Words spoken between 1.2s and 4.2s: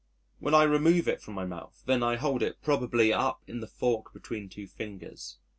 from my mouth then I hold it probably up in the fork